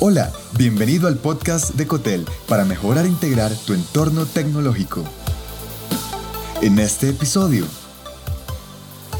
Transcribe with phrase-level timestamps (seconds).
[0.00, 5.02] Hola, bienvenido al podcast de Cotel para mejorar e integrar tu entorno tecnológico.
[6.62, 7.64] En este episodio,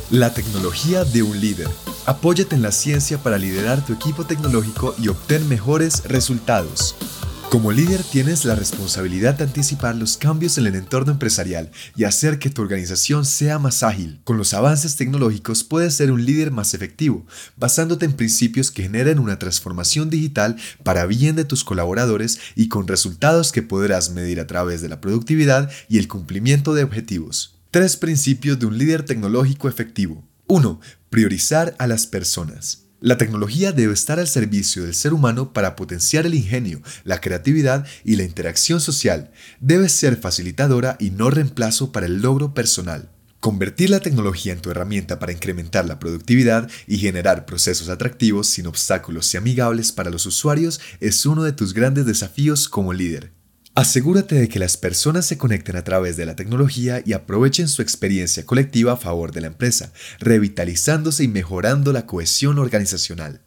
[0.09, 1.69] la tecnología de un líder.
[2.06, 6.95] Apóyate en la ciencia para liderar tu equipo tecnológico y obtener mejores resultados.
[7.51, 12.38] Como líder tienes la responsabilidad de anticipar los cambios en el entorno empresarial y hacer
[12.38, 14.21] que tu organización sea más ágil.
[14.24, 19.19] Con los avances tecnológicos puedes ser un líder más efectivo, basándote en principios que generen
[19.19, 24.46] una transformación digital para bien de tus colaboradores y con resultados que podrás medir a
[24.46, 27.59] través de la productividad y el cumplimiento de objetivos.
[27.70, 30.23] Tres principios de un líder tecnológico efectivo.
[30.48, 30.80] 1.
[31.09, 32.88] Priorizar a las personas.
[33.01, 37.87] La tecnología debe estar al servicio del ser humano para potenciar el ingenio, la creatividad
[38.05, 39.30] y la interacción social.
[39.61, 43.09] Debe ser facilitadora y no reemplazo para el logro personal.
[43.38, 48.66] Convertir la tecnología en tu herramienta para incrementar la productividad y generar procesos atractivos sin
[48.66, 53.37] obstáculos y amigables para los usuarios es uno de tus grandes desafíos como líder.
[53.79, 57.80] Asegúrate de que las personas se conecten a través de la tecnología y aprovechen su
[57.80, 63.40] experiencia colectiva a favor de la empresa, revitalizándose y mejorando la cohesión organizacional.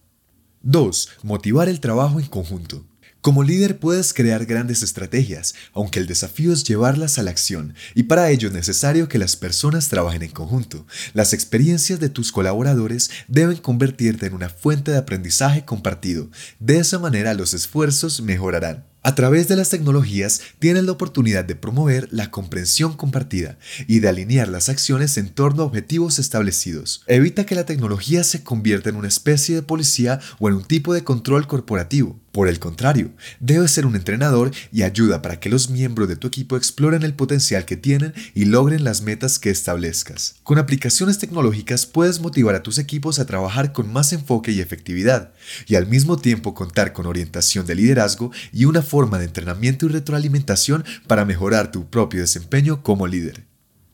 [0.61, 1.09] 2.
[1.23, 2.85] Motivar el trabajo en conjunto.
[3.19, 8.03] Como líder puedes crear grandes estrategias, aunque el desafío es llevarlas a la acción, y
[8.03, 10.87] para ello es necesario que las personas trabajen en conjunto.
[11.13, 16.29] Las experiencias de tus colaboradores deben convertirte en una fuente de aprendizaje compartido.
[16.57, 18.90] De esa manera los esfuerzos mejorarán.
[19.03, 24.09] A través de las tecnologías tienes la oportunidad de promover la comprensión compartida y de
[24.09, 27.03] alinear las acciones en torno a objetivos establecidos.
[27.07, 30.93] Evita que la tecnología se convierta en una especie de policía o en un tipo
[30.93, 32.21] de control corporativo.
[32.31, 36.27] Por el contrario, debes ser un entrenador y ayuda para que los miembros de tu
[36.27, 40.35] equipo exploren el potencial que tienen y logren las metas que establezcas.
[40.43, 45.33] Con aplicaciones tecnológicas puedes motivar a tus equipos a trabajar con más enfoque y efectividad,
[45.67, 49.89] y al mismo tiempo contar con orientación de liderazgo y una forma de entrenamiento y
[49.89, 53.45] retroalimentación para mejorar tu propio desempeño como líder.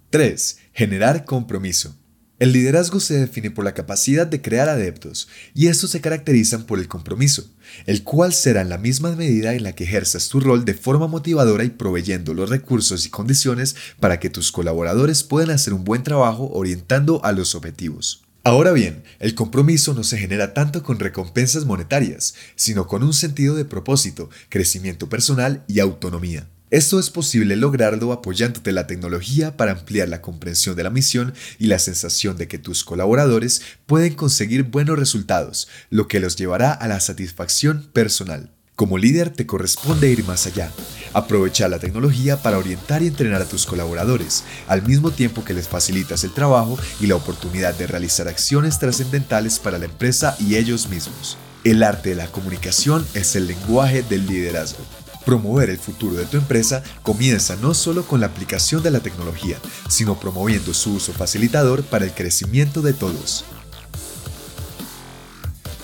[0.09, 0.57] 3.
[0.73, 1.95] Generar compromiso.
[2.39, 6.79] El liderazgo se define por la capacidad de crear adeptos, y estos se caracterizan por
[6.79, 7.47] el compromiso,
[7.85, 11.05] el cual será en la misma medida en la que ejerzas tu rol de forma
[11.05, 16.01] motivadora y proveyendo los recursos y condiciones para que tus colaboradores puedan hacer un buen
[16.01, 18.26] trabajo orientando a los objetivos.
[18.47, 23.55] Ahora bien, el compromiso no se genera tanto con recompensas monetarias, sino con un sentido
[23.55, 26.47] de propósito, crecimiento personal y autonomía.
[26.69, 31.33] Esto es posible lograrlo apoyándote en la tecnología para ampliar la comprensión de la misión
[31.59, 36.71] y la sensación de que tus colaboradores pueden conseguir buenos resultados, lo que los llevará
[36.71, 38.53] a la satisfacción personal.
[38.77, 40.71] Como líder te corresponde ir más allá,
[41.17, 45.67] aprovechar la tecnología para orientar y entrenar a tus colaboradores, al mismo tiempo que les
[45.67, 50.89] facilitas el trabajo y la oportunidad de realizar acciones trascendentales para la empresa y ellos
[50.89, 51.37] mismos.
[51.63, 54.79] El arte de la comunicación es el lenguaje del liderazgo.
[55.25, 59.57] Promover el futuro de tu empresa comienza no solo con la aplicación de la tecnología,
[59.89, 63.43] sino promoviendo su uso facilitador para el crecimiento de todos.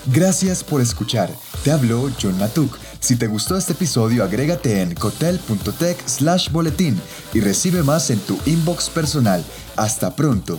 [0.06, 1.30] Gracias por escuchar.
[1.64, 2.83] Te habló John Matuk.
[3.04, 6.98] Si te gustó este episodio, agrégate en cotel.tech slash boletín
[7.34, 9.44] y recibe más en tu inbox personal.
[9.76, 10.58] Hasta pronto.